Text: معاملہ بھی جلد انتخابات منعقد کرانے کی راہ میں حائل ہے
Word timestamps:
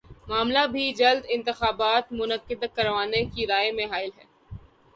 معاملہ 0.27 0.65
بھی 0.71 0.91
جلد 0.93 1.25
انتخابات 1.29 2.11
منعقد 2.13 2.63
کرانے 2.73 3.23
کی 3.25 3.47
راہ 3.47 3.71
میں 3.75 3.85
حائل 3.85 4.09
ہے 4.17 4.25